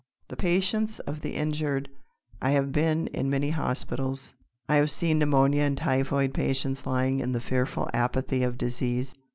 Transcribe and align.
The 0.29 0.35
patience 0.35 0.97
of 0.97 1.21
the 1.21 1.35
injured! 1.35 1.87
I 2.41 2.49
have 2.57 2.71
been 2.71 3.05
in 3.13 3.29
many 3.29 3.51
hospitals. 3.51 4.33
I 4.67 4.77
have 4.77 4.89
seen 4.89 5.19
pneumonia 5.19 5.61
and 5.61 5.77
typhoid 5.77 6.33
patients 6.33 6.87
lying 6.87 7.19
in 7.19 7.33
the 7.33 7.39
fearful 7.39 7.87
apathy 7.93 8.41
of 8.41 8.57
disease. 8.57 9.15